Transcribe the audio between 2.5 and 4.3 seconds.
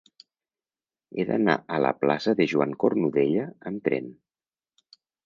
Joan Cornudella amb tren.